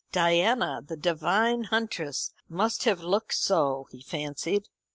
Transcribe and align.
Diana, 0.11 0.81
the 0.83 0.97
divine 0.97 1.65
huntress, 1.65 2.33
must 2.49 2.85
have 2.85 3.01
looked 3.03 3.35
so, 3.35 3.85
he 3.91 4.01
fancied. 4.01 4.67